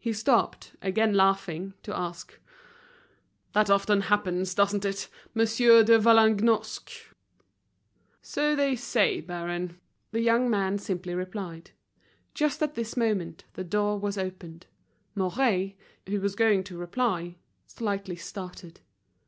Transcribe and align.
He 0.00 0.12
stopped, 0.12 0.72
again 0.82 1.14
laughing, 1.14 1.74
to 1.84 1.96
ask, 1.96 2.40
"That 3.52 3.70
often 3.70 4.00
happens, 4.00 4.52
doesn't 4.52 4.84
it, 4.84 5.08
Monsieur 5.32 5.84
de 5.84 5.96
Vallagnosc?" 5.96 6.90
"So 8.20 8.56
they 8.56 8.74
say, 8.74 9.20
baron," 9.20 9.78
the 10.10 10.20
young 10.22 10.50
man 10.50 10.78
simply 10.78 11.14
replied. 11.14 11.70
Just 12.34 12.64
at 12.64 12.74
this 12.74 12.96
moment 12.96 13.44
the 13.52 13.62
door 13.62 13.96
was 13.96 14.18
opened. 14.18 14.66
Mouret, 15.14 15.76
who 16.08 16.20
was 16.20 16.34
going 16.34 16.64
to 16.64 16.76
reply, 16.76 17.36
slightly 17.64 18.16
started. 18.16 18.80